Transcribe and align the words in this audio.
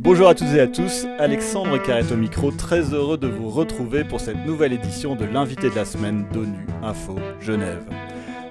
Bonjour 0.00 0.28
à 0.28 0.34
toutes 0.34 0.48
et 0.48 0.60
à 0.60 0.66
tous, 0.66 1.06
Alexandre 1.18 1.78
Carrette 1.78 2.10
au 2.12 2.16
micro, 2.16 2.50
très 2.50 2.92
heureux 2.92 3.16
de 3.16 3.28
vous 3.28 3.48
retrouver 3.48 4.04
pour 4.04 4.20
cette 4.20 4.44
nouvelle 4.44 4.72
édition 4.72 5.14
de 5.14 5.24
l'invité 5.24 5.70
de 5.70 5.74
la 5.74 5.84
semaine 5.84 6.26
d'ONU 6.32 6.66
Info 6.82 7.16
Genève. 7.40 7.84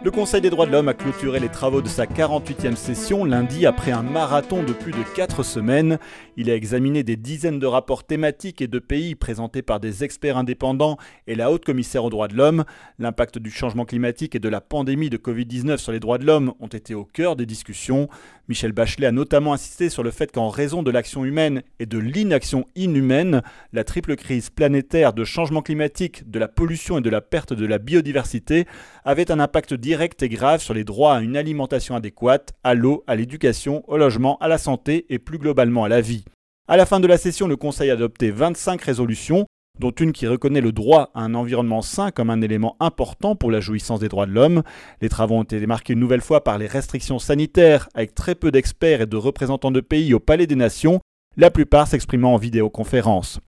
Le 0.02 0.12
Conseil 0.12 0.40
des 0.40 0.50
droits 0.50 0.66
de 0.66 0.72
l'homme 0.72 0.88
a 0.88 0.94
clôturé 0.94 1.42
les 1.42 1.50
travaux 1.50 1.82
de 1.82 1.90
sa 1.90 2.06
48e 2.06 2.78
session 2.78 3.26
lundi 3.26 3.66
après 3.66 3.92
un 3.92 4.02
marathon 4.02 4.64
de 4.64 4.72
plus 4.72 4.94
de 4.94 5.04
4 5.14 5.44
semaines. 5.44 6.00
Il 6.38 6.50
a 6.50 6.56
examiné 6.56 7.04
des 7.04 7.18
dizaines 7.18 7.60
de 7.60 7.66
rapports 7.66 8.06
thématiques 8.06 8.62
et 8.62 8.68
de 8.68 8.80
pays 8.80 9.16
présentés 9.16 9.62
par 9.62 9.82
des 9.82 10.06
experts 10.06 10.38
indépendants 10.38 10.96
et 11.28 11.36
la 11.36 11.52
haute 11.52 11.66
commissaire 11.66 12.06
aux 12.06 12.10
droits 12.10 12.30
de 12.30 12.38
l'homme. 12.38 12.64
L'impact 12.98 13.40
du 13.40 13.52
changement 13.52 13.84
climatique 13.84 14.36
et 14.36 14.40
de 14.40 14.48
la 14.48 14.62
pandémie 14.62 15.10
de 15.10 15.18
Covid-19 15.18 15.76
sur 15.76 15.92
les 15.92 16.00
droits 16.00 16.18
de 16.18 16.26
l'homme 16.26 16.54
ont 16.62 16.68
été 16.68 16.96
au 16.96 17.04
cœur 17.04 17.36
des 17.36 17.46
discussions. 17.46 18.08
Michel 18.48 18.72
Bachelet 18.72 19.08
a 19.08 19.12
notamment 19.12 19.54
insisté 19.54 19.90
sur 19.90 20.02
le 20.02 20.12
fait 20.12 20.32
qu'en 20.32 20.48
raison 20.48 20.82
de 20.82 20.92
l'action 20.92 21.26
humaine 21.26 21.62
et 21.78 21.86
de 21.86 22.00
l'inaction 22.00 22.66
inhumaine, 22.76 23.42
la 23.74 23.84
triple 23.84 24.16
crise 24.16 24.50
planétaire 24.50 25.12
de 25.12 25.26
changement 25.26 25.62
climatique, 25.62 26.32
de 26.32 26.40
la 26.40 26.48
pollution 26.48 27.00
et 27.00 27.02
de 27.02 27.10
la 27.10 27.22
perte 27.22 27.52
de 27.52 27.66
la 27.66 27.80
biodiversité 27.80 28.66
avait 29.04 29.30
un 29.30 29.42
impact 29.42 29.74
direct 29.74 29.89
et 29.92 30.30
grave 30.30 30.62
sur 30.62 30.74
les 30.74 30.84
droits 30.84 31.16
à 31.16 31.22
une 31.22 31.36
alimentation 31.36 31.96
adéquate, 31.96 32.54
à 32.64 32.76
l'eau, 32.76 33.04
à 33.08 33.16
l'éducation, 33.16 33.84
au 33.88 33.98
logement, 33.98 34.38
à 34.38 34.48
la 34.48 34.60
santé 34.60 35.06
et 35.10 35.18
plus 35.18 35.40
globalement 35.40 35.84
à 35.84 35.90
la 35.90 36.02
vie. 36.02 36.26
À 36.68 36.78
la 36.78 36.86
fin 36.86 37.00
de 37.00 37.08
la 37.08 37.18
session, 37.18 37.48
le 37.48 37.56
Conseil 37.56 37.90
a 37.90 37.94
adopté 37.94 38.30
25 38.30 38.82
résolutions, 38.82 39.48
dont 39.80 39.90
une 39.90 40.12
qui 40.12 40.28
reconnaît 40.28 40.62
le 40.62 40.72
droit 40.72 41.10
à 41.16 41.22
un 41.22 41.34
environnement 41.34 41.82
sain 41.82 42.12
comme 42.12 42.30
un 42.30 42.42
élément 42.42 42.76
important 42.80 43.36
pour 43.36 43.50
la 43.50 43.62
jouissance 43.62 44.00
des 44.00 44.10
droits 44.10 44.28
de 44.28 44.32
l'homme. 44.32 44.62
Les 45.02 45.10
travaux 45.10 45.36
ont 45.36 45.44
été 45.44 45.66
marqués 45.66 45.94
une 45.94 46.00
nouvelle 46.00 46.22
fois 46.22 46.44
par 46.44 46.60
les 46.60 46.68
restrictions 46.68 47.18
sanitaires, 47.18 47.90
avec 47.96 48.14
très 48.14 48.36
peu 48.36 48.52
d'experts 48.52 49.02
et 49.02 49.08
de 49.08 49.18
représentants 49.18 49.72
de 49.72 49.82
pays 49.82 50.14
au 50.14 50.20
Palais 50.20 50.46
des 50.48 50.56
Nations, 50.56 51.00
la 51.36 51.50
plupart 51.50 51.88
s'exprimant 51.88 52.36
en 52.36 52.38
vidéoconférence. 52.38 53.40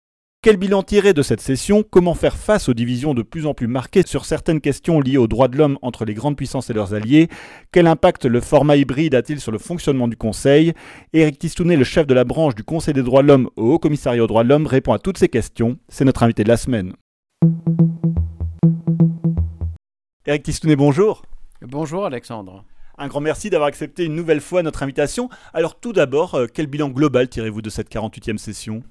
Quel 0.44 0.58
bilan 0.58 0.82
tirer 0.82 1.14
de 1.14 1.22
cette 1.22 1.40
session? 1.40 1.84
Comment 1.84 2.16
faire 2.16 2.36
face 2.36 2.68
aux 2.68 2.74
divisions 2.74 3.14
de 3.14 3.22
plus 3.22 3.46
en 3.46 3.54
plus 3.54 3.68
marquées 3.68 4.02
sur 4.04 4.26
certaines 4.26 4.60
questions 4.60 5.00
liées 5.00 5.18
aux 5.18 5.28
droits 5.28 5.48
de 5.48 5.56
l'homme 5.56 5.78
entre 5.84 6.04
les 6.04 6.16
grandes 6.16 6.36
puissances 6.36 6.72
et 6.72 6.74
leurs 6.74 6.96
alliés? 6.96 7.28
Quel 7.72 7.86
impact 7.86 8.26
le 8.26 8.42
format 8.42 8.76
hybride 8.76 9.14
a-t-il 9.14 9.40
sur 9.40 9.52
le 9.52 9.60
fonctionnement 9.60 10.08
du 10.08 10.18
Conseil? 10.18 10.74
Éric 11.14 11.38
Tistounet, 11.38 11.78
le 11.78 11.84
chef 11.84 12.08
de 12.08 12.16
la 12.16 12.24
branche 12.24 12.56
du 12.56 12.64
Conseil 12.64 12.96
des 12.96 13.04
droits 13.04 13.22
de 13.22 13.28
l'homme 13.28 13.52
au 13.56 13.74
Haut 13.74 13.78
Commissariat 13.78 14.24
aux 14.24 14.26
droits 14.26 14.44
de 14.44 14.50
l'homme, 14.50 14.66
répond 14.66 14.94
à 14.94 14.98
toutes 14.98 15.20
ces 15.20 15.30
questions. 15.30 15.78
C'est 15.90 16.06
notre 16.06 16.24
invité 16.24 16.44
de 16.44 16.50
la 16.50 16.58
semaine. 16.58 16.94
Éric 20.26 20.42
Tistounet, 20.42 20.76
bonjour. 20.76 21.22
Bonjour 21.62 22.04
Alexandre. 22.04 22.66
Un 22.98 23.10
grand 23.10 23.22
merci 23.22 23.52
d'avoir 23.52 23.68
accepté 23.68 24.06
une 24.06 24.16
nouvelle 24.16 24.42
fois 24.42 24.64
notre 24.64 24.82
invitation. 24.82 25.30
Alors 25.54 25.80
tout 25.80 25.94
d'abord, 25.94 26.34
euh, 26.34 26.48
quel 26.52 26.66
bilan 26.66 26.90
global 26.90 27.30
tirez-vous 27.30 27.62
de 27.62 27.70
cette 27.70 27.92
48e 27.92 28.40
session? 28.40 28.82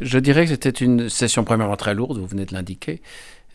Je 0.00 0.18
dirais 0.18 0.44
que 0.44 0.50
c'était 0.50 0.70
une 0.70 1.08
session 1.08 1.44
premièrement 1.44 1.76
très 1.76 1.94
lourde, 1.94 2.18
vous 2.18 2.26
venez 2.26 2.44
de 2.44 2.54
l'indiquer, 2.54 3.00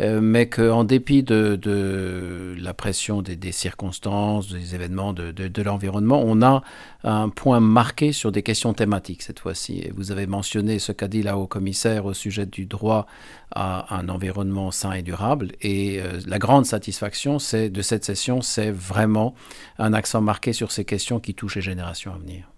euh, 0.01 0.21
mais 0.21 0.49
qu'en 0.49 0.83
dépit 0.83 1.21
de, 1.21 2.55
la 2.59 2.73
pression 2.73 3.21
des, 3.21 3.51
circonstances, 3.51 4.49
des 4.51 4.73
événements, 4.73 5.13
de, 5.13 5.61
l'environnement, 5.61 6.23
on 6.25 6.41
a 6.41 6.63
un 7.03 7.29
point 7.29 7.59
marqué 7.59 8.11
sur 8.11 8.31
des 8.31 8.41
questions 8.41 8.73
thématiques 8.73 9.21
cette 9.21 9.39
fois-ci. 9.39 9.79
Et 9.79 9.91
vous 9.95 10.11
avez 10.11 10.25
mentionné 10.25 10.79
ce 10.79 10.91
qu'a 10.91 11.07
dit 11.07 11.21
la 11.21 11.37
haut-commissaire 11.37 12.05
au 12.05 12.13
sujet 12.13 12.47
du 12.47 12.65
droit 12.65 13.05
à 13.51 13.95
un 13.95 14.09
environnement 14.09 14.71
sain 14.71 14.93
et 14.93 15.03
durable. 15.03 15.51
Et 15.61 16.01
euh, 16.01 16.19
la 16.25 16.39
grande 16.39 16.65
satisfaction 16.65 17.37
de 17.37 17.81
cette 17.81 18.03
session, 18.03 18.41
c'est 18.41 18.71
vraiment 18.71 19.35
un 19.77 19.93
accent 19.93 20.21
marqué 20.21 20.53
sur 20.53 20.71
ces 20.71 20.85
questions 20.85 21.19
qui 21.19 21.35
touchent 21.35 21.57
les 21.57 21.61
générations 21.61 22.13
à 22.13 22.17
venir. 22.17 22.52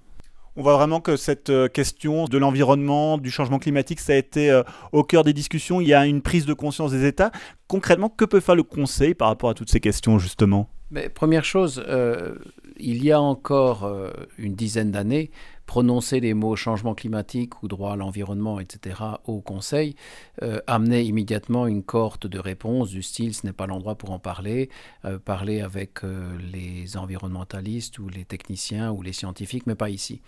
On 0.57 0.63
voit 0.63 0.77
vraiment 0.77 1.01
que 1.01 1.17
cette 1.17 1.49
euh, 1.49 1.67
question 1.67 2.25
de 2.25 2.37
l'environnement, 2.37 3.17
du 3.17 3.29
changement 3.29 3.59
climatique, 3.59 3.99
ça 3.99 4.13
a 4.13 4.15
été 4.15 4.49
euh, 4.49 4.63
au 4.93 5.03
cœur 5.03 5.25
des 5.25 5.33
discussions. 5.33 5.81
Il 5.81 5.87
y 5.87 5.93
a 5.93 6.05
une 6.05 6.21
prise 6.21 6.45
de 6.45 6.53
conscience 6.53 6.91
des 6.91 7.05
États. 7.05 7.31
Concrètement, 7.67 8.07
que 8.07 8.23
peut 8.23 8.39
faire 8.39 8.55
le 8.55 8.63
Conseil 8.63 9.15
par 9.15 9.27
rapport 9.27 9.49
à 9.49 9.53
toutes 9.53 9.69
ces 9.69 9.81
questions, 9.81 10.17
justement? 10.17 10.69
Première 11.13 11.43
chose, 11.43 11.83
euh, 11.89 12.35
il 12.77 13.03
y 13.03 13.11
a 13.11 13.19
encore 13.19 13.91
une 14.37 14.55
dizaine 14.55 14.91
d'années, 14.91 15.29
prononcer 15.65 16.19
les 16.19 16.33
mots 16.33 16.55
changement 16.55 16.93
climatique 16.93 17.61
ou 17.63 17.67
droit 17.67 17.93
à 17.93 17.95
l'environnement, 17.95 18.59
etc., 18.59 19.01
au 19.25 19.41
Conseil, 19.41 19.95
euh, 20.41 20.59
amenait 20.67 21.05
immédiatement 21.05 21.67
une 21.67 21.83
cohorte 21.83 22.27
de 22.27 22.39
réponses 22.39 22.89
du 22.89 23.01
style 23.01 23.33
ce 23.33 23.45
n'est 23.45 23.53
pas 23.53 23.67
l'endroit 23.67 23.95
pour 23.95 24.11
en 24.11 24.19
parler, 24.19 24.69
euh, 25.05 25.17
parler 25.17 25.61
avec 25.61 26.03
euh, 26.03 26.37
les 26.51 26.97
environnementalistes 26.97 27.99
ou 27.99 28.09
les 28.09 28.25
techniciens 28.25 28.91
ou 28.91 29.01
les 29.01 29.13
scientifiques, 29.13 29.67
mais 29.67 29.75
pas 29.75 29.89
ici. 29.89 30.21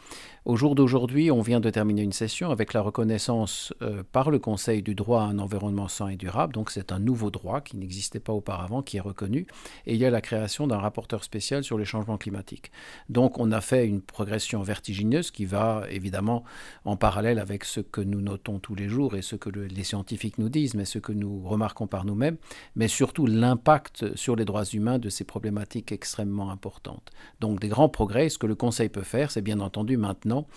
Au 0.45 0.55
jour 0.55 0.75
d'aujourd'hui, 0.75 1.31
on 1.31 1.41
vient 1.41 1.59
de 1.59 1.69
terminer 1.69 2.01
une 2.01 2.13
session 2.13 2.51
avec 2.51 2.73
la 2.73 2.81
reconnaissance 2.81 3.73
par 4.11 4.31
le 4.31 4.39
Conseil 4.39 4.81
du 4.81 4.95
droit 4.95 5.21
à 5.21 5.25
un 5.25 5.39
environnement 5.39 5.87
sain 5.87 6.07
et 6.07 6.15
durable, 6.15 6.53
donc 6.53 6.71
c'est 6.71 6.91
un 6.91 6.99
nouveau 6.99 7.31
droit 7.31 7.61
qui 7.61 7.77
n'existait 7.77 8.19
pas 8.19 8.33
auparavant, 8.33 8.81
qui 8.81 8.97
est 8.97 9.01
reconnu, 9.01 9.45
et 9.85 9.93
il 9.93 9.99
y 9.99 10.05
a 10.05 10.09
la 10.09 10.21
création 10.21 10.67
d'un 10.67 10.77
rapporteur 10.77 11.23
spécial 11.23 11.63
sur 11.63 11.77
les 11.77 11.85
changements 11.85 12.17
climatiques. 12.17 12.71
Donc 13.09 13.39
on 13.39 13.51
a 13.51 13.61
fait 13.61 13.85
une 13.85 14.01
progression 14.01 14.61
vertigineuse 14.61 15.26
qui 15.31 15.45
va 15.45 15.83
évidemment 15.89 16.43
en 16.85 16.95
parallèle 16.95 17.39
avec 17.39 17.63
ce 17.63 17.79
que 17.79 18.01
nous 18.01 18.21
notons 18.21 18.59
tous 18.59 18.75
les 18.75 18.89
jours 18.89 19.15
et 19.15 19.21
ce 19.21 19.35
que 19.35 19.49
les 19.49 19.83
scientifiques 19.83 20.37
nous 20.37 20.49
disent, 20.49 20.75
mais 20.75 20.85
ce 20.85 20.99
que 20.99 21.11
nous 21.11 21.41
remarquons 21.43 21.87
par 21.87 22.05
nous-mêmes, 22.05 22.37
mais 22.75 22.87
surtout 22.87 23.25
l'impact 23.25 24.15
sur 24.15 24.35
les 24.35 24.45
droits 24.45 24.65
humains 24.65 24.99
de 24.99 25.09
ces 25.09 25.23
problématiques 25.23 25.91
extrêmement 25.91 26.51
importantes. 26.51 27.11
Donc 27.39 27.59
des 27.59 27.67
grands 27.67 27.89
progrès, 27.89 28.29
ce 28.29 28.37
que 28.37 28.47
le 28.47 28.55
Conseil 28.55 28.89
peut 28.89 29.01
faire, 29.01 29.31
c'est 29.31 29.41
bien 29.41 29.59
entendu 29.59 29.97
maintenant 29.97 30.47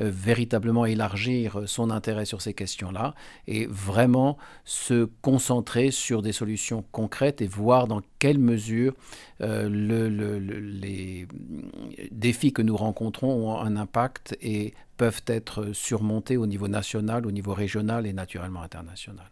euh, 0.00 0.10
véritablement 0.10 0.86
élargir 0.86 1.62
son 1.66 1.90
intérêt 1.90 2.24
sur 2.24 2.42
ces 2.42 2.54
questions-là 2.54 3.14
et 3.46 3.66
vraiment 3.66 4.38
se 4.64 5.08
concentrer 5.22 5.90
sur 5.90 6.22
des 6.22 6.32
solutions 6.32 6.84
concrètes 6.92 7.40
et 7.40 7.46
voir 7.46 7.86
dans 7.86 8.02
quelle 8.18 8.38
mesure 8.38 8.94
euh, 9.40 9.68
les 9.68 11.26
défis 12.10 12.52
que 12.52 12.62
nous 12.62 12.76
rencontrons 12.76 13.48
ont 13.48 13.58
un 13.58 13.76
impact 13.76 14.17
et 14.40 14.74
peuvent 14.96 15.22
être 15.26 15.72
surmontés 15.72 16.36
au 16.36 16.46
niveau 16.46 16.68
national, 16.68 17.26
au 17.26 17.30
niveau 17.30 17.54
régional 17.54 18.06
et 18.06 18.12
naturellement 18.12 18.62
international. 18.62 19.30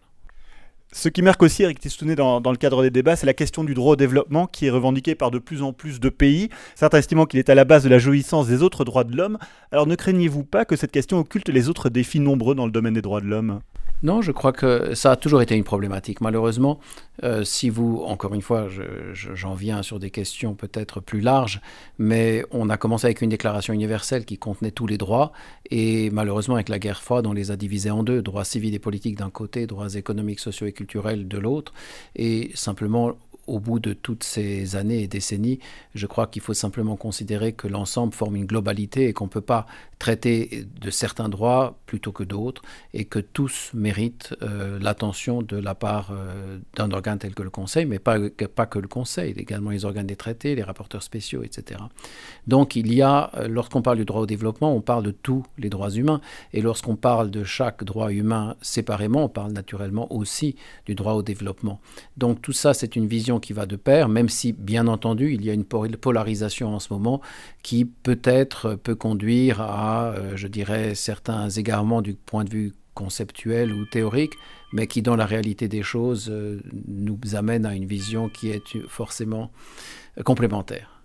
Ce 0.93 1.09
qui 1.09 1.21
marque 1.21 1.43
aussi 1.43 1.65
Eric 1.65 1.81
Tistounet 1.81 2.15
dans, 2.15 2.41
dans, 2.41 2.53
le 2.53 2.57
cadre 2.57 2.83
des 2.83 2.91
débats, 2.91 3.17
c'est 3.17 3.27
la 3.27 3.35
question 3.35 3.65
du 3.65 3.75
droit 3.75 3.95
au 3.95 3.97
développement 3.97 4.47
qui 4.47 4.67
est 4.67 4.71
revendiqué 4.71 5.15
par 5.15 5.31
de 5.31 5.39
plus 5.39 5.63
en 5.63 5.73
plus 5.73 5.99
de 5.99 6.09
pays, 6.09 6.49
certains 6.77 6.99
estimant 6.99 7.27
qu'il 7.27 7.41
est 7.41 7.51
à 7.51 7.57
la 7.57 7.65
base 7.65 7.83
de 7.83 7.89
la 7.89 7.99
jouissance 7.99 8.47
des 8.47 8.63
autres 8.63 8.85
droits 8.85 9.05
de 9.05 9.17
l'homme. 9.17 9.37
Alors 9.73 9.87
ne 9.87 9.97
craignez-vous 9.97 10.45
pas 10.45 10.65
que 10.65 10.77
cette 10.77 10.93
question 10.93 11.19
occulte 11.19 11.49
les 11.49 11.69
autres 11.69 11.89
défis 11.91 12.21
nombreux 12.21 12.55
dans 12.55 12.67
le 12.67 12.73
domaine 12.73 12.95
des 12.95 13.03
droits 13.03 13.21
de 13.21 13.27
l'homme? 13.27 13.61
Non, 14.03 14.21
je 14.23 14.33
crois 14.33 14.53
que 14.53 14.95
ça 14.95 15.13
a 15.13 15.17
toujours 15.17 15.43
été 15.43 15.57
une 15.57 15.65
problématique. 15.65 16.21
Malheureusement, 16.21 16.79
euh, 17.25 17.45
si 17.45 17.71
vous, 17.71 18.03
encore 18.07 18.35
une 18.35 18.43
fois, 18.43 18.69
j'en 19.13 19.55
viens 19.55 19.83
sur 19.83 19.99
des 19.99 20.11
questions 20.11 20.55
peut-être 20.55 21.01
plus 21.01 21.21
larges, 21.21 21.61
mais 21.99 22.45
on 22.51 22.69
a 22.69 22.77
commencé 22.77 23.07
avec 23.07 23.23
une 23.23 23.31
déclaration 23.31 23.73
universelle 23.73 24.25
qui 24.25 24.37
contenait 24.37 24.71
tous 24.71 24.87
les 24.87 24.99
droits, 24.99 25.33
et 25.71 26.11
malheureusement, 26.11 26.57
avec 26.57 26.69
la 26.69 26.79
guerre 26.79 27.03
froide, 27.03 27.27
on 27.27 27.33
les 27.33 27.51
a 27.51 27.57
divisés 27.57 27.91
en 27.91 28.03
deux, 28.03 28.21
droits 28.21 28.45
civils 28.45 28.75
et 28.75 28.79
politiques 28.79 29.17
d'un 29.17 29.31
côté, 29.31 29.67
droits 29.67 29.95
économiques, 29.95 30.41
sociaux 30.41 30.67
et 30.67 30.73
culturels 30.73 31.27
de 31.27 31.39
l'autre, 31.39 31.73
et 32.15 32.51
simplement 32.55 33.13
au 33.47 33.61
bout 33.61 33.79
de 33.79 33.93
toutes 33.93 34.25
ces 34.25 34.77
années 34.77 35.03
et 35.03 35.09
décennies, 35.09 35.61
je 35.95 36.07
crois 36.07 36.27
qu'il 36.27 36.43
faut 36.43 36.55
simplement 36.55 36.97
considérer 36.97 37.53
que 37.53 37.69
l'ensemble 37.69 38.13
forme 38.13 38.37
une 38.37 38.47
globalité 38.47 39.09
et 39.09 39.13
qu'on 39.13 39.27
ne 39.27 39.31
peut 39.31 39.41
pas 39.41 39.67
traiter 39.99 40.67
de 40.81 40.91
certains 40.91 41.29
droits 41.29 41.79
plutôt 41.87 42.13
que 42.13 42.23
d'autres 42.23 42.63
et 42.93 43.07
que 43.07 43.19
tous 43.19 43.71
méritent 43.73 44.35
euh, 44.43 44.79
l'attention 44.81 45.43
de 45.43 45.57
la 45.57 45.75
part 45.75 46.11
euh, 46.11 46.59
d'un 46.75 46.91
organe 46.91 47.19
tel 47.19 47.35
que 47.35 47.43
le 47.43 47.51
Conseil, 47.51 47.87
mais 47.87 47.99
pas, 47.99 48.19
pas 48.55 48.67
que 48.67 48.79
le 48.79 48.89
Conseil, 48.89 49.33
également 49.37 49.71
les 49.71 49.85
organes 49.85 50.07
des 50.07 50.17
traités, 50.17 50.55
les 50.55 50.63
rapporteurs 50.63 51.03
spéciaux, 51.03 51.43
etc. 51.43 51.81
Donc 52.47 52.77
il 52.77 52.93
y 52.93 53.01
a, 53.01 53.31
euh, 53.37 53.49
lorsqu'on 53.49 53.81
parle 53.81 53.97
du 53.99 54.05
droit 54.05 54.21
au 54.21 54.27
développement, 54.27 54.75
on 54.75 54.83
parle 54.83 55.05
de 55.05 55.11
tous 55.13 55.45
les 55.59 55.71
droits 55.71 55.91
humains 55.91 56.21
et 56.53 56.61
lorsqu'on 56.61 56.97
parle 56.97 57.31
de 57.31 57.45
chaque 57.45 57.85
droit 57.85 58.11
humain 58.13 58.57
séparément, 58.61 59.25
on 59.25 59.29
parle 59.29 59.53
naturellement 59.53 60.13
aussi 60.13 60.57
du 60.85 60.95
droit 60.95 61.15
au 61.15 61.23
développement. 61.23 61.81
Donc 62.17 62.43
tout 62.43 62.53
ça, 62.53 62.75
c'est 62.75 62.97
une 62.97 63.07
vision 63.07 63.36
qui 63.41 63.53
va 63.53 63.67
de 63.67 63.77
pair, 63.77 64.09
même 64.09 64.29
si, 64.29 64.53
bien 64.53 64.87
entendu, 64.87 65.33
il 65.33 65.45
y 65.45 65.51
a 65.51 65.53
une 65.53 65.65
polarisation 65.65 66.75
en 66.75 66.79
ce 66.79 66.93
moment 66.93 67.21
qui 67.63 67.85
peut-être 67.85 68.75
peut 68.75 68.95
conduire 68.95 69.61
à, 69.61 70.09
euh, 70.09 70.37
je 70.37 70.49
dirais, 70.49 70.95
certains 70.95 71.49
égarements 71.51 72.03
du 72.03 72.15
point 72.15 72.45
de 72.45 72.51
vue 72.51 72.75
conceptuel 72.95 73.73
ou 73.73 73.85
théorique, 73.87 74.35
mais 74.73 74.87
qui, 74.87 75.03
dans 75.03 75.17
la 75.17 75.27
réalité 75.27 75.69
des 75.69 75.83
choses, 75.83 76.29
euh, 76.31 76.61
nous 76.89 77.19
amène 77.35 77.67
à 77.67 77.75
une 77.75 77.87
vision 77.87 78.29
qui 78.29 78.51
est 78.51 78.79
forcément 78.89 79.51
complémentaire. 80.25 80.96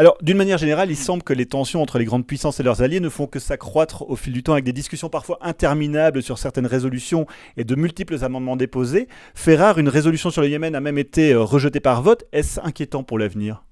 Alors, 0.00 0.16
d'une 0.22 0.38
manière 0.38 0.56
générale, 0.56 0.90
il 0.90 0.96
semble 0.96 1.22
que 1.22 1.34
les 1.34 1.44
tensions 1.44 1.82
entre 1.82 1.98
les 1.98 2.06
grandes 2.06 2.26
puissances 2.26 2.58
et 2.58 2.62
leurs 2.62 2.80
alliés 2.80 3.00
ne 3.00 3.10
font 3.10 3.26
que 3.26 3.38
s'accroître 3.38 4.08
au 4.08 4.16
fil 4.16 4.32
du 4.32 4.42
temps 4.42 4.54
avec 4.54 4.64
des 4.64 4.72
discussions 4.72 5.10
parfois 5.10 5.36
interminables 5.42 6.22
sur 6.22 6.38
certaines 6.38 6.64
résolutions 6.64 7.26
et 7.58 7.64
de 7.64 7.74
multiples 7.74 8.24
amendements 8.24 8.56
déposés. 8.56 9.08
Fait 9.34 9.56
rare, 9.56 9.78
une 9.78 9.90
résolution 9.90 10.30
sur 10.30 10.40
le 10.40 10.48
Yémen 10.48 10.74
a 10.74 10.80
même 10.80 10.96
été 10.96 11.34
euh, 11.34 11.42
rejetée 11.42 11.80
par 11.80 12.00
vote. 12.00 12.24
Est-ce 12.32 12.60
inquiétant 12.64 13.02
pour 13.02 13.18
l'avenir? 13.18 13.62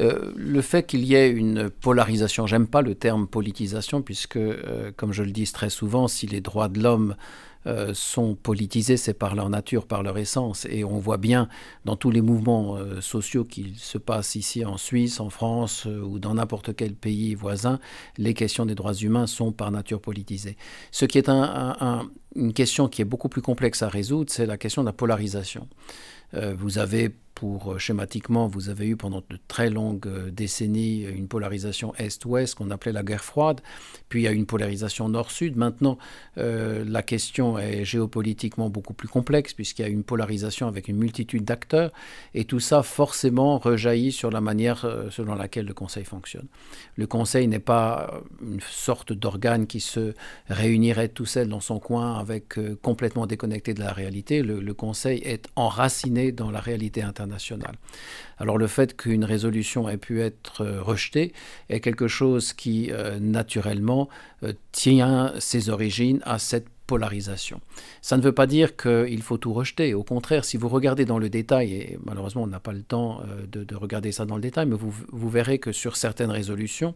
Le 0.00 0.60
fait 0.60 0.82
qu'il 0.82 1.04
y 1.04 1.14
ait 1.14 1.30
une 1.30 1.70
polarisation, 1.70 2.48
j'aime 2.48 2.66
pas 2.66 2.82
le 2.82 2.96
terme 2.96 3.28
politisation, 3.28 4.02
puisque, 4.02 4.40
comme 4.96 5.12
je 5.12 5.22
le 5.22 5.30
dis 5.30 5.50
très 5.50 5.70
souvent, 5.70 6.08
si 6.08 6.26
les 6.26 6.40
droits 6.40 6.68
de 6.68 6.82
l'homme 6.82 7.14
euh, 7.68 7.92
sont 7.92 8.34
politisés, 8.34 8.96
c'est 8.96 9.12
par 9.12 9.34
leur 9.34 9.50
nature, 9.50 9.86
par 9.86 10.02
leur 10.02 10.16
essence. 10.16 10.66
Et 10.70 10.84
on 10.84 10.98
voit 10.98 11.18
bien 11.18 11.48
dans 11.84 11.96
tous 11.96 12.10
les 12.10 12.22
mouvements 12.22 12.76
euh, 12.76 13.02
sociaux 13.02 13.44
qui 13.44 13.74
se 13.76 13.98
passent 13.98 14.36
ici 14.36 14.64
en 14.64 14.78
Suisse, 14.78 15.20
en 15.20 15.28
France 15.28 15.86
euh, 15.86 16.00
ou 16.00 16.18
dans 16.18 16.34
n'importe 16.34 16.74
quel 16.74 16.94
pays 16.94 17.34
voisin, 17.34 17.78
les 18.16 18.32
questions 18.32 18.64
des 18.64 18.74
droits 18.74 18.94
humains 18.94 19.26
sont 19.26 19.52
par 19.52 19.70
nature 19.70 20.00
politisées. 20.00 20.56
Ce 20.92 21.04
qui 21.04 21.18
est 21.18 21.28
une 21.28 22.54
question 22.54 22.88
qui 22.88 23.02
est 23.02 23.06
beaucoup 23.06 23.28
plus 23.28 23.42
complexe 23.42 23.82
à 23.82 23.88
résoudre, 23.88 24.30
c'est 24.32 24.46
la 24.46 24.56
question 24.56 24.82
de 24.82 24.86
la 24.86 24.94
polarisation. 24.94 25.68
vous 26.32 26.78
avez 26.78 27.10
pour 27.34 27.78
schématiquement, 27.78 28.48
vous 28.48 28.68
avez 28.68 28.86
eu 28.88 28.96
pendant 28.96 29.20
de 29.20 29.38
très 29.46 29.70
longues 29.70 30.28
décennies 30.30 31.02
une 31.02 31.28
polarisation 31.28 31.94
Est-Ouest 31.94 32.56
qu'on 32.56 32.70
appelait 32.70 32.92
la 32.92 33.04
guerre 33.04 33.22
froide, 33.22 33.60
puis 34.08 34.22
il 34.22 34.24
y 34.24 34.28
a 34.28 34.32
une 34.32 34.46
polarisation 34.46 35.08
Nord-Sud. 35.08 35.56
Maintenant, 35.56 35.98
la 36.36 37.02
question 37.02 37.57
est 37.58 37.84
géopolitiquement 37.84 38.70
beaucoup 38.70 38.94
plus 38.94 39.08
complexe 39.08 39.52
puisqu'il 39.54 39.82
y 39.82 39.84
a 39.84 39.88
une 39.88 40.04
polarisation 40.04 40.68
avec 40.68 40.88
une 40.88 40.96
multitude 40.96 41.44
d'acteurs 41.44 41.90
et 42.34 42.44
tout 42.44 42.60
ça 42.60 42.82
forcément 42.82 43.58
rejaillit 43.58 44.12
sur 44.12 44.30
la 44.30 44.40
manière 44.40 44.86
selon 45.10 45.34
laquelle 45.34 45.66
le 45.66 45.74
Conseil 45.74 46.04
fonctionne. 46.04 46.46
Le 46.96 47.06
Conseil 47.06 47.48
n'est 47.48 47.58
pas 47.58 48.22
une 48.42 48.60
sorte 48.60 49.12
d'organe 49.12 49.66
qui 49.66 49.80
se 49.80 50.14
réunirait 50.48 51.08
tout 51.08 51.26
seul 51.26 51.48
dans 51.48 51.60
son 51.60 51.78
coin 51.78 52.18
avec 52.18 52.58
complètement 52.82 53.26
déconnecté 53.26 53.74
de 53.74 53.80
la 53.80 53.92
réalité. 53.92 54.42
Le, 54.42 54.74
Conseil 54.74 55.20
est 55.24 55.48
enraciné 55.56 56.30
dans 56.32 56.50
la 56.50 56.60
réalité 56.60 57.02
internationale 57.02 57.74
alors 58.38 58.58
le 58.58 58.66
fait 58.66 58.96
qu'une 58.96 59.24
résolution 59.24 59.88
ait 59.88 59.96
pu 59.96 60.22
être 60.22 60.62
euh, 60.62 60.82
rejetée 60.82 61.32
est 61.68 61.80
quelque 61.80 62.08
chose 62.08 62.52
qui, 62.52 62.90
euh, 62.90 63.18
naturellement, 63.18 64.08
euh, 64.42 64.52
tient 64.72 65.32
ses 65.38 65.70
origines 65.70 66.20
à 66.24 66.38
cette 66.38 66.68
polarisation. 66.88 67.60
Ça 68.00 68.16
ne 68.16 68.22
veut 68.22 68.32
pas 68.32 68.46
dire 68.46 68.74
qu'il 68.76 69.22
faut 69.22 69.36
tout 69.36 69.52
rejeter. 69.52 69.92
Au 69.94 70.02
contraire, 70.02 70.44
si 70.44 70.56
vous 70.56 70.68
regardez 70.68 71.04
dans 71.04 71.18
le 71.18 71.28
détail, 71.28 71.74
et 71.74 71.98
malheureusement 72.04 72.42
on 72.42 72.46
n'a 72.48 72.60
pas 72.60 72.72
le 72.72 72.82
temps 72.82 73.20
euh, 73.20 73.46
de, 73.46 73.76
regarder 73.76 74.10
ça 74.10 74.24
dans 74.24 74.36
le 74.36 74.40
détail, 74.40 74.66
mais 74.66 74.74
vous, 74.74 75.30
verrez 75.30 75.58
que 75.58 75.70
sur 75.70 75.96
certaines 75.96 76.30
résolutions, 76.30 76.94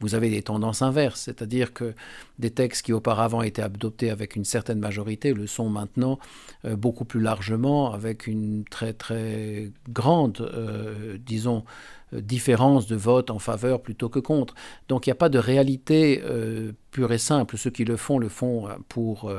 vous 0.00 0.14
avez 0.14 0.30
des 0.30 0.42
tendances 0.42 0.80
inverses. 0.80 1.20
C'est-à-dire 1.20 1.74
que 1.74 1.94
des 2.38 2.50
textes 2.50 2.86
qui 2.86 2.92
auparavant 2.94 3.42
étaient 3.42 3.62
adoptés 3.62 4.10
avec 4.10 4.34
une 4.34 4.46
certaine 4.46 4.80
majorité 4.80 5.34
le 5.34 5.46
sont 5.46 5.68
maintenant 5.68 6.18
euh, 6.64 6.74
beaucoup 6.74 7.04
plus 7.04 7.20
largement, 7.20 7.92
avec 7.92 8.26
une 8.26 8.64
très 8.64 8.94
très 8.94 9.70
grande, 9.90 10.40
euh, 10.40 11.18
disons, 11.24 11.64
différence 12.12 12.86
de 12.86 12.96
vote 12.96 13.30
en 13.30 13.38
faveur 13.38 13.82
plutôt 13.82 14.08
que 14.08 14.18
contre. 14.18 14.54
Donc 14.88 15.06
il 15.06 15.10
n'y 15.10 15.12
a 15.12 15.16
pas 15.16 15.28
de 15.28 15.38
réalité 15.38 16.22
euh, 16.24 16.72
pure 16.90 17.12
et 17.12 17.18
simple. 17.18 17.56
Ceux 17.56 17.70
qui 17.70 17.84
le 17.84 17.96
font, 17.96 18.18
le 18.18 18.28
font 18.28 18.68
euh, 18.68 18.74
pour 18.88 19.32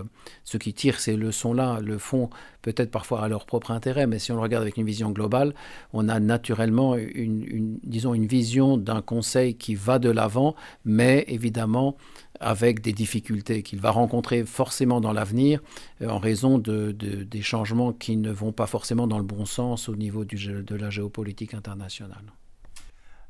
ceux 0.44 0.60
qui 0.60 0.74
tirent 0.74 1.00
ces 1.00 1.16
leçons-là, 1.16 1.80
le 1.82 1.98
font 1.98 2.30
peut-être 2.62 2.92
parfois 2.92 3.24
à 3.24 3.28
leur 3.28 3.46
propre 3.46 3.72
intérêt, 3.72 4.08
mais 4.08 4.20
si 4.20 4.32
on 4.32 4.36
le 4.36 4.42
regarde 4.42 4.64
avec 4.64 4.78
une 4.78 4.86
vision 4.86 5.12
globale, 5.12 5.54
on 5.94 6.10
a 6.10 6.20
naturellement 6.20 6.96
une, 6.98 7.80
disons, 7.84 8.14
une 8.14 8.26
vision 8.26 8.78
d'un 8.78 9.02
conseil 9.02 9.56
qui 9.56 9.76
va 9.76 10.00
de 10.00 10.10
l'avant, 10.10 10.56
mais 10.84 11.26
évidemment 11.28 11.96
avec 12.40 12.82
des 12.82 12.94
difficultés 12.94 13.64
qu'il 13.64 13.80
va 13.80 13.92
rencontrer 13.92 14.46
forcément 14.46 15.02
dans 15.02 15.14
l'avenir 15.14 15.62
en 16.06 16.20
raison 16.20 16.58
de, 16.58 16.92
des 16.92 17.42
changements 17.42 17.94
qui 17.94 18.18
ne 18.18 18.32
vont 18.32 18.52
pas 18.52 18.68
forcément 18.68 19.08
dans 19.08 19.18
le 19.18 19.24
bon 19.24 19.46
sens 19.46 19.90
au 19.90 19.96
niveau 19.96 20.26
de 20.26 20.76
la 20.76 20.90
géopolitique 20.90 21.54
internationale. 21.54 22.24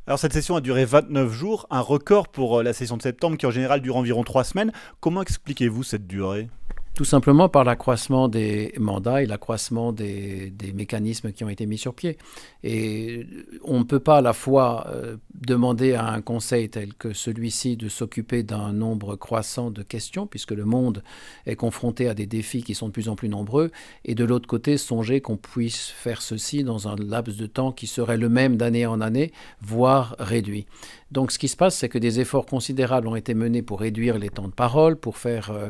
Alors 0.07 0.19
cette 0.19 0.33
session 0.33 0.55
a 0.55 0.61
duré 0.61 0.85
29 0.85 1.31
jours, 1.31 1.65
un 1.71 1.79
record 1.79 2.27
pour 2.27 2.59
euh, 2.59 2.63
la 2.63 2.73
session 2.73 2.95
de 2.95 3.01
septembre 3.01 3.37
qui 3.37 3.47
en 3.47 3.51
général 3.51 3.81
dure 3.81 3.97
environ 3.97 4.23
3 4.23 4.43
semaines. 4.43 4.71
Comment 4.99 5.23
expliquez-vous 5.23 5.81
cette 5.81 6.05
durée? 6.05 6.47
Tout 6.95 7.03
simplement 7.03 7.49
par 7.49 7.65
l'accroissement 7.65 8.29
des 8.29 8.73
mandats 8.79 9.21
et 9.21 9.25
l'accroissement 9.25 9.91
des, 9.91 10.53
mécanismes 10.73 11.31
qui 11.33 11.43
ont 11.43 11.49
été 11.49 11.65
mis 11.65 11.77
sur 11.77 11.93
pied. 11.93 12.17
Et 12.63 13.27
on 13.63 13.79
ne 13.79 13.83
peut 13.83 13.99
pas 13.99 14.17
à 14.17 14.21
la 14.21 14.31
fois 14.31 14.87
euh, 14.89 15.17
demander 15.33 15.93
à 15.93 16.07
un 16.07 16.21
conseil 16.21 16.69
tel 16.69 16.93
que 16.93 17.13
celui-ci 17.13 17.75
de 17.75 17.89
s'occuper 17.89 18.43
d'un 18.43 18.71
nombre 18.71 19.17
croissant 19.17 19.71
de 19.71 19.83
questions, 19.83 20.25
puisque 20.25 20.51
le 20.51 20.63
monde 20.63 21.03
est 21.45 21.57
confronté 21.57 22.07
à 22.07 22.13
des 22.13 22.25
défis 22.27 22.63
qui 22.63 22.75
sont 22.75 22.87
de 22.87 22.93
plus 22.93 23.09
en 23.09 23.15
plus 23.15 23.29
nombreux, 23.29 23.71
et 24.05 24.15
de 24.15 24.23
l'autre 24.23 24.47
côté 24.47 24.77
songer 24.77 25.19
qu'on 25.19 25.37
puisse 25.37 25.89
faire 25.89 26.21
ceci 26.21 26.63
dans 26.63 26.87
un 26.87 26.95
laps 26.95 27.37
de 27.37 27.45
temps 27.45 27.73
qui 27.73 27.87
serait 27.87 28.17
le 28.17 28.29
même 28.29 28.55
d'année 28.55 28.85
en 28.85 29.01
année, 29.01 29.33
voire 29.61 30.15
réduit. 30.17 30.65
Donc 31.11 31.33
ce 31.33 31.39
qui 31.39 31.49
se 31.49 31.57
passe, 31.57 31.75
c'est 31.75 31.89
que 31.89 31.99
des 31.99 32.21
efforts 32.21 32.45
considérables 32.45 33.07
ont 33.07 33.17
été 33.17 33.33
menés 33.33 33.61
pour 33.61 33.81
réduire 33.81 34.17
les 34.17 34.29
temps 34.29 34.47
de 34.47 34.53
parole, 34.53 34.95
pour 34.95 35.17
faire... 35.17 35.51
Euh, 35.51 35.69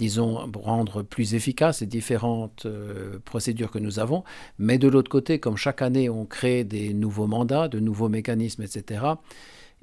disons, 0.00 0.50
rendre 0.54 1.02
plus 1.02 1.34
efficaces 1.34 1.82
les 1.82 1.86
différentes 1.86 2.64
euh, 2.64 3.18
procédures 3.26 3.70
que 3.70 3.78
nous 3.78 3.98
avons. 3.98 4.24
Mais 4.58 4.78
de 4.78 4.88
l'autre 4.88 5.10
côté, 5.10 5.38
comme 5.38 5.58
chaque 5.58 5.82
année, 5.82 6.08
on 6.08 6.24
crée 6.24 6.64
des 6.64 6.94
nouveaux 6.94 7.26
mandats, 7.26 7.68
de 7.68 7.80
nouveaux 7.80 8.08
mécanismes, 8.08 8.62
etc., 8.62 9.02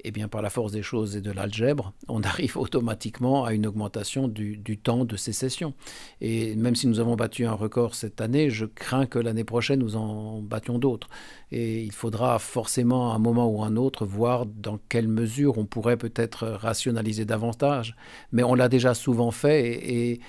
eh 0.04 0.10
bien, 0.10 0.28
par 0.28 0.42
la 0.42 0.50
force 0.50 0.72
des 0.72 0.82
choses 0.82 1.16
et 1.16 1.20
de 1.20 1.30
l'algèbre, 1.30 1.92
on 2.08 2.22
arrive 2.24 2.56
automatiquement 2.56 3.44
à 3.44 3.52
une 3.52 3.66
augmentation 3.66 4.28
du, 4.28 4.78
temps 4.78 5.04
de 5.04 5.16
ces 5.16 5.32
sessions. 5.32 5.74
Et 6.20 6.54
même 6.56 6.76
si 6.76 6.86
nous 6.86 7.00
avons 7.00 7.16
battu 7.16 7.46
un 7.46 7.52
record 7.52 7.94
cette 7.94 8.20
année, 8.20 8.50
je 8.50 8.64
crains 8.64 9.06
que 9.06 9.18
l'année 9.18 9.44
prochaine, 9.44 9.80
nous 9.80 9.96
en 9.96 10.40
battions 10.40 10.78
d'autres. 10.78 11.08
Et 11.50 11.82
il 11.82 11.92
faudra 11.92 12.38
forcément, 12.38 13.12
à 13.12 13.16
un 13.16 13.18
moment 13.18 13.48
ou 13.48 13.62
à 13.62 13.66
un 13.66 13.76
autre, 13.76 14.06
voir 14.06 14.46
dans 14.46 14.78
quelle 14.88 15.08
mesure 15.08 15.58
on 15.58 15.64
pourrait 15.64 15.96
peut-être 15.96 16.46
rationaliser 16.46 17.24
davantage. 17.24 17.96
Mais 18.32 18.42
on 18.42 18.54
l'a 18.54 18.68
déjà 18.68 18.94
souvent 18.94 19.30
fait 19.30 19.68
et 19.70 20.20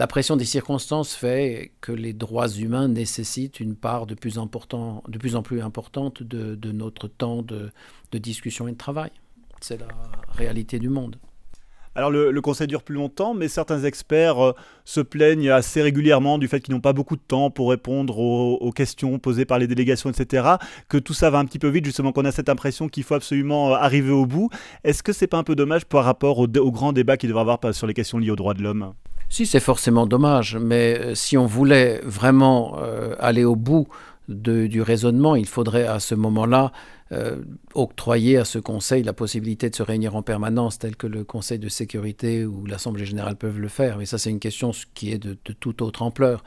la 0.00 0.06
pression 0.06 0.38
des 0.38 0.46
circonstances 0.46 1.14
fait 1.14 1.72
que 1.82 1.92
les 1.92 2.14
droits 2.14 2.48
humains 2.48 2.88
nécessitent 2.88 3.60
une 3.60 3.76
part 3.76 4.06
de 4.06 4.14
plus, 4.14 4.38
en 4.38 4.46
plus 4.46 5.60
importante 5.60 6.22
de, 6.22 6.72
notre 6.72 7.06
temps 7.06 7.42
de, 7.42 7.70
discussion 8.10 8.66
et 8.66 8.72
de 8.72 8.78
travail. 8.78 9.10
C'est 9.60 9.78
la 9.78 9.88
réalité 10.32 10.78
du 10.78 10.88
monde. 10.88 11.16
Alors 11.94 12.10
le, 12.10 12.40
Conseil 12.40 12.66
dure 12.66 12.82
plus 12.82 12.94
longtemps, 12.94 13.34
mais 13.34 13.48
certains 13.48 13.84
experts 13.84 14.42
euh, 14.42 14.52
se 14.86 15.02
plaignent 15.02 15.50
assez 15.50 15.82
régulièrement 15.82 16.38
du 16.38 16.48
fait 16.48 16.60
qu'ils 16.60 16.72
n'ont 16.72 16.80
pas 16.80 16.94
beaucoup 16.94 17.16
de 17.16 17.20
temps 17.20 17.50
pour 17.50 17.68
répondre 17.68 18.16
aux, 18.18 18.72
questions 18.72 19.18
posées 19.18 19.44
par 19.44 19.58
les 19.58 19.66
délégations, 19.66 20.08
etc. 20.08 20.54
Que 20.88 20.96
tout 20.96 21.12
ça 21.12 21.28
va 21.28 21.38
un 21.40 21.44
petit 21.44 21.58
peu 21.58 21.68
vite, 21.68 21.84
justement 21.84 22.12
qu'on 22.12 22.24
a 22.24 22.32
cette 22.32 22.48
impression 22.48 22.88
qu'il 22.88 23.02
faut 23.02 23.16
absolument 23.16 23.74
euh, 23.74 23.76
arriver 23.76 24.12
au 24.12 24.24
bout. 24.24 24.48
Est-ce 24.82 25.02
que 25.02 25.12
c'est 25.12 25.26
pas 25.26 25.36
un 25.36 25.44
peu 25.44 25.56
dommage 25.56 25.84
par 25.84 26.06
rapport 26.06 26.38
au, 26.38 26.46
au 26.46 26.72
grand 26.72 26.94
débat 26.94 27.18
qu'il 27.18 27.28
devrait 27.28 27.42
avoir 27.42 27.58
sur 27.74 27.86
les 27.86 27.92
questions 27.92 28.16
liées 28.16 28.30
aux 28.30 28.36
droits 28.36 28.54
de 28.54 28.62
l'homme? 28.62 28.94
Si, 29.30 29.46
c'est 29.46 29.60
forcément 29.60 30.06
dommage, 30.06 30.56
mais 30.60 30.98
euh, 30.98 31.14
si 31.14 31.38
on 31.38 31.46
voulait 31.46 32.00
vraiment 32.04 32.76
euh, 32.78 33.14
aller 33.20 33.44
au 33.44 33.54
bout 33.54 33.86
du 34.28 34.80
raisonnement, 34.80 35.34
il 35.34 35.46
faudrait 35.46 35.86
à 35.86 35.98
ce 35.98 36.14
moment-là 36.14 36.72
euh, 37.10 37.36
octroyer 37.74 38.36
à 38.36 38.44
ce 38.44 38.60
Conseil 38.60 39.02
la 39.02 39.12
possibilité 39.12 39.70
de 39.70 39.74
se 39.74 39.82
réunir 39.82 40.14
en 40.14 40.22
permanence, 40.22 40.78
tel 40.78 40.94
que 40.94 41.08
le 41.08 41.24
Conseil 41.24 41.58
de 41.58 41.68
sécurité 41.68 42.44
ou 42.44 42.64
l'Assemblée 42.66 43.06
générale 43.06 43.34
peuvent 43.34 43.58
le 43.58 43.66
faire. 43.66 43.98
Mais 43.98 44.06
ça, 44.06 44.18
c'est 44.18 44.30
une 44.30 44.38
question 44.38 44.70
qui 44.94 45.10
est 45.10 45.18
de, 45.18 45.36
de 45.44 45.52
toute 45.52 45.82
autre 45.82 46.02
ampleur. 46.02 46.44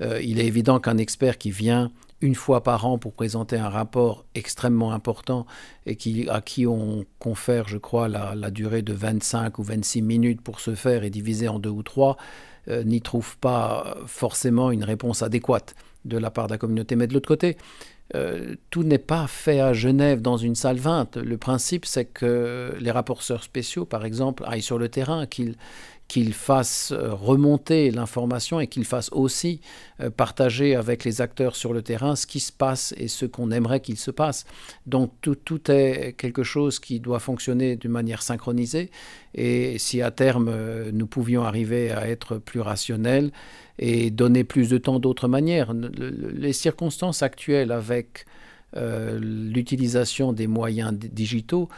il 0.00 0.40
est 0.40 0.46
évident 0.46 0.80
qu'un 0.80 0.96
expert 0.96 1.36
qui 1.36 1.50
vient 1.50 1.90
une 2.20 2.34
fois 2.34 2.62
par 2.62 2.86
an 2.86 2.98
pour 2.98 3.12
présenter 3.12 3.56
un 3.56 3.68
rapport 3.68 4.24
extrêmement 4.34 4.92
important 4.92 5.46
et 5.86 5.96
qui, 5.96 6.28
à 6.28 6.40
qui 6.40 6.66
on 6.66 7.04
confère, 7.18 7.68
je 7.68 7.78
crois, 7.78 8.08
la, 8.08 8.50
durée 8.50 8.82
de 8.82 8.92
25 8.92 9.58
ou 9.58 9.62
26 9.62 10.02
minutes 10.02 10.40
pour 10.40 10.60
se 10.60 10.74
faire 10.74 11.04
et 11.04 11.10
diviser 11.10 11.48
en 11.48 11.58
deux 11.58 11.70
ou 11.70 11.82
trois, 11.82 12.16
euh, 12.68 12.82
n'y 12.82 13.00
trouve 13.00 13.38
pas 13.38 13.96
forcément 14.06 14.70
une 14.70 14.84
réponse 14.84 15.22
adéquate 15.22 15.74
de 16.04 16.18
la 16.18 16.30
part 16.30 16.48
de 16.48 16.52
la 16.52 16.58
communauté. 16.58 16.96
Mais 16.96 17.06
de 17.06 17.14
l'autre 17.14 17.28
côté, 17.28 17.56
euh, 18.14 18.56
tout 18.70 18.82
n'est 18.82 18.98
pas 18.98 19.26
fait 19.26 19.60
à 19.60 19.72
Genève 19.72 20.20
dans 20.22 20.36
une 20.36 20.54
salle 20.54 20.78
20. 20.78 21.16
Le 21.16 21.36
principe, 21.36 21.84
c'est 21.84 22.06
que 22.06 22.74
les 22.80 22.90
rapporteurs 22.90 23.44
spéciaux, 23.44 23.84
par 23.84 24.04
exemple, 24.04 24.44
aillent 24.46 24.62
sur 24.62 24.78
le 24.78 24.88
terrain, 24.88 25.26
qu'ils 25.26 25.56
qu'il 26.08 26.32
fasse 26.32 26.92
euh, 26.92 27.12
remonter 27.12 27.90
l'information 27.90 28.60
et 28.60 28.66
qu'il 28.66 28.86
fasse 28.86 29.10
aussi 29.12 29.60
euh, 30.00 30.08
partager 30.08 30.74
avec 30.74 31.04
les 31.04 31.20
acteurs 31.20 31.54
sur 31.54 31.74
le 31.74 31.82
terrain 31.82 32.16
ce 32.16 32.26
qui 32.26 32.40
se 32.40 32.50
passe 32.50 32.94
et 32.96 33.08
ce 33.08 33.26
qu'on 33.26 33.50
aimerait 33.50 33.80
qu'il 33.80 33.98
se 33.98 34.10
passe. 34.10 34.46
Donc 34.86 35.12
tout, 35.20 35.38
est 35.70 36.14
quelque 36.16 36.42
chose 36.42 36.78
qui 36.78 36.98
doit 36.98 37.18
fonctionner 37.18 37.76
d'une 37.76 37.90
manière 37.90 38.22
synchronisée 38.22 38.90
et 39.34 39.78
si 39.78 40.00
à 40.00 40.10
terme 40.10 40.48
euh, 40.48 40.90
nous 40.92 41.06
pouvions 41.06 41.44
arriver 41.44 41.90
à 41.90 42.08
être 42.08 42.38
plus 42.38 42.60
rationnels 42.60 43.30
et 43.78 44.10
donner 44.10 44.44
plus 44.44 44.70
de 44.70 44.78
temps 44.78 44.98
d'autres 44.98 45.28
manières, 45.28 45.72
les 45.72 46.52
circonstances 46.52 47.22
actuelles 47.22 47.70
avec 47.70 48.26
l'utilisation 48.74 50.32
des 50.32 50.48
moyens 50.48 50.92
digitaux 50.92 51.68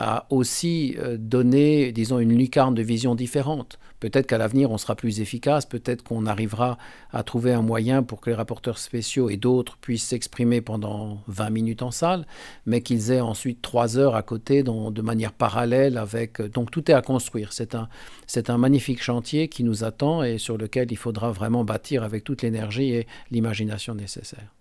a 0.00 0.26
aussi 0.30 0.96
euh, 0.98 1.16
donné, 1.18 1.92
disons, 1.92 2.18
une 2.18 2.36
lucarne 2.36 2.74
de 2.74 2.82
vision 2.82 3.14
différente. 3.14 3.78
Peut-être 4.00 4.26
qu'à 4.26 4.38
l'avenir, 4.38 4.70
on 4.70 4.78
sera 4.78 4.94
plus 4.94 5.20
efficace, 5.20 5.66
peut-être 5.66 6.02
qu'on 6.02 6.24
arrivera 6.24 6.78
à 7.12 7.22
trouver 7.22 7.52
un 7.52 7.60
moyen 7.60 8.02
pour 8.02 8.22
que 8.22 8.30
les 8.30 8.36
rapporteurs 8.36 8.78
spéciaux 8.78 9.28
et 9.28 9.36
d'autres 9.36 9.76
puissent 9.76 10.06
s'exprimer 10.06 10.62
pendant 10.62 11.20
20 11.26 11.50
minutes 11.50 11.82
en 11.82 11.90
salle, 11.90 12.26
mais 12.64 12.80
qu'ils 12.80 13.10
aient 13.12 13.20
ensuite 13.20 13.60
trois 13.60 13.98
heures 13.98 14.16
à 14.16 14.22
côté 14.22 14.62
de 14.62 15.02
manière 15.02 15.32
parallèle 15.32 15.98
avec... 15.98 16.40
Donc 16.40 16.70
tout 16.70 16.90
est 16.90 16.94
à 16.94 17.02
construire. 17.02 17.52
C'est 17.52 17.74
un, 17.74 17.88
c'est 18.26 18.48
un 18.48 18.56
magnifique 18.56 19.02
chantier 19.02 19.48
qui 19.48 19.64
nous 19.64 19.84
attend 19.84 20.22
et 20.22 20.38
sur 20.38 20.56
lequel 20.56 20.90
il 20.90 20.96
faudra 20.96 21.30
vraiment 21.30 21.64
bâtir 21.64 22.02
avec 22.02 22.24
toute 22.24 22.40
l'énergie 22.40 22.94
et 22.94 23.06
l'imagination 23.30 23.94
nécessaire. 23.94 24.59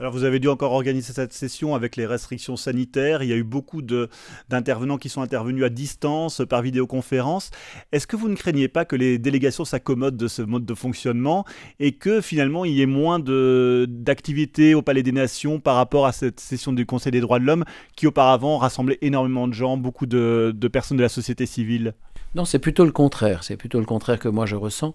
Alors 0.00 0.12
vous 0.12 0.22
avez 0.22 0.38
dû 0.38 0.46
encore 0.46 0.74
organiser 0.74 1.12
cette 1.12 1.32
session 1.32 1.74
avec 1.74 1.96
les 1.96 2.06
restrictions 2.06 2.56
sanitaires. 2.56 3.24
Il 3.24 3.30
y 3.30 3.32
a 3.32 3.36
eu 3.36 3.42
beaucoup 3.42 3.82
d'intervenants 3.82 4.96
qui 4.96 5.08
sont 5.08 5.22
intervenus 5.22 5.64
à 5.64 5.70
distance 5.70 6.40
par 6.48 6.62
vidéoconférence. 6.62 7.50
Est-ce 7.90 8.06
que 8.06 8.14
vous 8.14 8.28
ne 8.28 8.36
craignez 8.36 8.68
pas 8.68 8.84
que 8.84 8.94
les 8.94 9.18
délégations 9.18 9.64
s'accommodent 9.64 10.16
de 10.16 10.28
ce 10.28 10.42
mode 10.42 10.64
de 10.64 10.74
fonctionnement 10.74 11.44
et 11.80 11.92
que 11.96 12.20
finalement 12.20 12.64
il 12.64 12.74
y 12.74 12.82
ait 12.82 12.86
moins 12.86 13.18
d'activités 13.18 14.76
au 14.76 14.82
Palais 14.82 15.02
des 15.02 15.10
Nations 15.10 15.58
par 15.58 15.74
rapport 15.74 16.06
à 16.06 16.12
cette 16.12 16.38
session 16.38 16.72
du 16.72 16.86
Conseil 16.86 17.10
des 17.10 17.20
droits 17.20 17.40
de 17.40 17.44
l'homme 17.44 17.64
qui 17.96 18.06
auparavant 18.06 18.56
rassemblait 18.58 18.98
énormément 19.02 19.48
de 19.48 19.52
gens, 19.52 19.76
beaucoup 19.76 20.06
de, 20.06 20.54
personnes 20.72 20.98
de 20.98 21.02
la 21.02 21.08
société 21.08 21.44
civile? 21.44 21.94
Non, 22.36 22.44
c'est 22.44 22.60
plutôt 22.60 22.84
le 22.84 22.92
contraire. 22.92 23.42
C'est 23.42 23.56
plutôt 23.56 23.80
le 23.80 23.84
contraire 23.84 24.20
que 24.20 24.28
moi 24.28 24.46
je 24.46 24.54
ressens. 24.54 24.94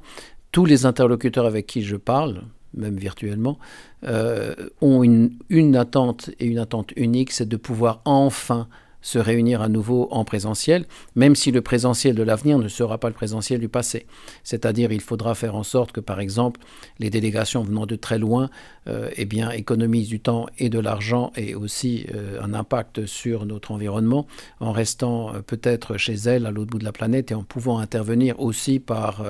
Tous 0.53 0.63
les 0.63 0.85
interlocuteurs 0.85 1.45
avec 1.45 1.67
qui 1.67 1.83
je 1.83 1.97
parle, 1.97 2.43
même 2.73 2.97
virtuellement, 2.97 3.57
euh, 4.03 4.53
ont 4.81 5.03
une, 5.03 5.31
une 5.49 5.75
attente 5.75 6.29
et 6.39 6.45
une 6.45 6.59
attente 6.59 6.91
unique, 6.95 7.31
c'est 7.31 7.47
de 7.47 7.57
pouvoir 7.57 8.01
enfin 8.05 8.67
se 9.03 9.19
réunir 9.19 9.61
à 9.61 9.69
nouveau 9.69 10.07
en 10.09 10.25
présentiel, 10.25 10.85
même 11.15 11.35
si 11.35 11.51
le 11.51 11.61
présentiel 11.61 12.15
de 12.15 12.23
l'avenir 12.23 12.57
ne 12.57 12.67
sera 12.67 12.97
pas 12.97 13.09
le 13.09 13.13
présentiel 13.13 13.59
du 13.59 13.69
passé. 13.69 14.07
C'est-à-dire, 14.43 14.91
il 14.91 15.01
faudra 15.01 15.35
faire 15.35 15.55
en 15.55 15.63
sorte 15.63 15.91
que, 15.91 15.99
par 15.99 16.19
exemple, 16.19 16.61
les 16.97 17.11
délégations 17.11 17.61
venant 17.61 17.85
de 17.85 17.95
très 17.95 18.17
loin 18.17 18.49
euh, 18.87 19.09
eh 19.15 19.25
bien, 19.25 19.51
économisent 19.51 20.07
du 20.07 20.19
temps 20.19 20.47
et 20.57 20.69
de 20.69 20.79
l'argent 20.79 21.31
et 21.35 21.53
aussi 21.53 22.05
euh, 22.15 22.41
un 22.41 22.53
impact 22.53 23.05
sur 23.05 23.45
notre 23.45 23.71
environnement 23.71 24.25
en 24.59 24.71
restant 24.71 25.33
euh, 25.33 25.41
peut-être 25.41 25.97
chez 25.97 26.15
elles 26.15 26.45
à 26.45 26.51
l'autre 26.51 26.71
bout 26.71 26.79
de 26.79 26.85
la 26.85 26.91
planète 26.91 27.31
et 27.31 27.35
en 27.35 27.43
pouvant 27.43 27.79
intervenir 27.79 28.39
aussi 28.39 28.79
par 28.79 29.23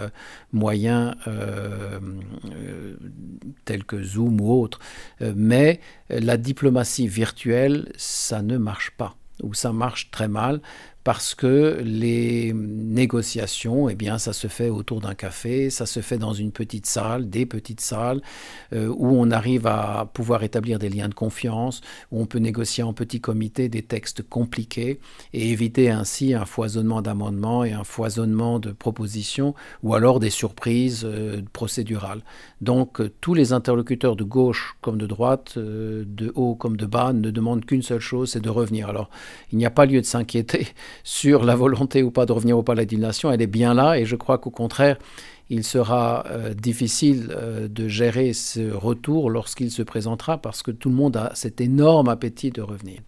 moyens 0.52 1.16
tels 3.66 3.84
que 3.84 4.04
Zoom 4.04 4.40
ou 4.40 4.54
autres. 4.54 4.80
mais 5.36 5.80
la 6.10 6.38
diplomatie 6.38 7.08
virtuelle, 7.08 7.92
ça 7.98 8.42
ne 8.42 8.58
marche 8.58 8.92
pas 8.92 9.16
où 9.44 9.54
ça 9.54 9.72
marche 9.72 10.10
très 10.12 10.28
mal 10.28 10.62
parce 11.04 11.36
que 11.36 11.82
les 11.84 12.54
négociations, 12.54 13.90
eh 13.90 13.96
bien, 13.96 14.18
ça 14.18 14.32
se 14.32 14.48
fait 14.48 14.70
autour 14.70 15.02
d'un 15.02 15.16
café, 15.16 15.70
ça 15.70 15.86
se 15.86 16.00
fait 16.00 16.18
dans 16.18 16.34
une 16.34 16.52
petite 16.52 16.86
salle, 16.86 17.30
des 17.30 17.46
petites 17.46 17.82
salles, 17.82 18.22
euh, 18.72 18.88
où 18.88 19.08
on 19.08 19.30
arrive 19.30 19.68
à 19.68 20.10
pouvoir 20.14 20.44
établir 20.44 20.80
des 20.80 20.90
liens 20.90 21.10
de 21.10 21.14
confiance, 21.14 21.82
où 22.12 22.22
on 22.22 22.26
peut 22.26 22.40
négocier 22.40 22.84
en 22.84 22.94
petit 22.94 23.20
comité 23.20 23.68
des 23.68 23.82
textes 23.82 24.22
compliqués 24.22 25.00
et 25.34 25.52
éviter 25.52 25.90
ainsi 25.90 26.34
un 26.34 26.46
foisonnement 26.46 27.02
d'amendements 27.02 27.66
et 27.66 27.74
un 27.74 27.84
foisonnement 27.84 28.60
de 28.60 28.72
propositions, 28.72 29.56
ou 29.84 29.96
alors 29.96 30.22
des 30.22 30.30
surprises 30.30 31.04
euh, 31.04 31.42
procédurales. 31.52 32.22
Donc, 32.62 33.02
euh, 33.02 33.12
tous 33.20 33.34
les 33.34 33.52
interlocuteurs 33.52 34.16
de 34.16 34.24
gauche 34.24 34.78
comme 34.80 34.98
de 34.98 35.08
droite, 35.08 35.58
de 35.58 36.32
haut 36.36 36.56
comme 36.56 36.78
de 36.78 36.86
bas, 36.86 37.12
ne 37.12 37.30
demandent 37.30 37.66
qu'une 37.66 37.82
seule 37.82 38.00
chose, 38.00 38.32
c'est 38.32 38.42
de 38.42 38.50
revenir. 38.50 38.88
Alors, 38.88 39.10
il 39.52 39.58
n'y 39.58 39.66
a 39.66 39.70
pas 39.70 39.86
lieu 39.86 40.00
de 40.00 40.06
s'inquiéter 40.06 40.68
sur 41.04 41.44
la 41.44 41.56
volonté 41.56 42.04
ou 42.04 42.12
pas 42.12 42.26
de 42.26 42.32
revenir 42.32 42.58
au 42.58 42.64
palais 42.64 42.86
d'une 42.86 43.02
nation, 43.02 43.32
elle 43.32 43.42
est 43.42 43.48
bien 43.48 43.74
là 43.74 43.98
et 43.98 44.06
je 44.06 44.16
crois 44.16 44.38
qu'au 44.38 44.52
contraire, 44.52 44.98
il 45.50 45.64
sera 45.64 46.26
euh, 46.28 46.54
difficile 46.54 47.30
euh, 47.32 47.68
de 47.68 47.88
gérer 47.88 48.34
ce 48.34 48.72
retour 48.72 49.30
lorsqu'il 49.30 49.72
se 49.72 49.84
présentera 49.84 50.38
parce 50.38 50.64
que 50.64 50.72
tout 50.72 50.90
le 50.90 50.96
monde 50.96 51.18
a 51.18 51.32
cet 51.36 51.62
énorme 51.62 52.10
appétit 52.10 52.52
de 52.52 52.62
revenir. 52.62 53.02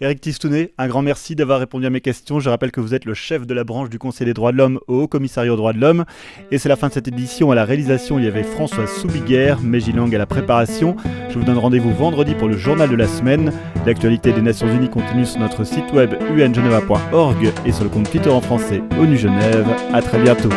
Eric 0.00 0.20
Tistounet, 0.20 0.72
un 0.78 0.86
grand 0.86 1.02
merci 1.02 1.34
d'avoir 1.34 1.58
répondu 1.58 1.84
à 1.84 1.90
mes 1.90 2.00
questions. 2.00 2.38
Je 2.38 2.48
rappelle 2.48 2.70
que 2.70 2.80
vous 2.80 2.94
êtes 2.94 3.04
le 3.04 3.14
chef 3.14 3.48
de 3.48 3.52
la 3.52 3.64
branche 3.64 3.90
du 3.90 3.98
Conseil 3.98 4.26
des 4.26 4.32
droits 4.32 4.52
de 4.52 4.56
l'homme 4.56 4.78
au 4.86 5.02
Haut 5.02 5.08
Commissariat 5.08 5.52
aux 5.52 5.56
droits 5.56 5.72
de 5.72 5.80
l'homme. 5.80 6.04
Et 6.52 6.58
c'est 6.58 6.68
la 6.68 6.76
fin 6.76 6.86
de 6.86 6.92
cette 6.92 7.08
édition. 7.08 7.50
À 7.50 7.56
la 7.56 7.64
réalisation, 7.64 8.16
il 8.20 8.24
y 8.24 8.28
avait 8.28 8.44
François 8.44 8.86
Soubiguerre, 8.86 9.60
Mégilang 9.60 10.08
à 10.14 10.18
la 10.18 10.26
préparation. 10.26 10.94
Je 11.30 11.36
vous 11.36 11.44
donne 11.44 11.58
rendez-vous 11.58 11.92
vendredi 11.92 12.36
pour 12.36 12.46
le 12.46 12.56
journal 12.56 12.88
de 12.88 12.94
la 12.94 13.08
semaine. 13.08 13.52
L'actualité 13.86 14.32
des 14.32 14.42
Nations 14.42 14.72
Unies 14.72 14.88
continue 14.88 15.26
sur 15.26 15.40
notre 15.40 15.64
site 15.64 15.92
web 15.92 16.14
ungeneva.org 16.30 17.52
et 17.66 17.72
sur 17.72 17.82
le 17.82 17.90
compte 17.90 18.08
Twitter 18.08 18.30
en 18.30 18.40
français 18.40 18.80
ONU 19.00 19.18
Genève. 19.18 19.66
À 19.92 20.00
très 20.00 20.22
bientôt. 20.22 20.50